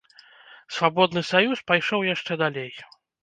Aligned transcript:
Свабодны 0.77 1.21
саюз 1.31 1.61
пайшоў 1.71 2.07
яшчэ 2.13 2.33
далей. 2.45 2.71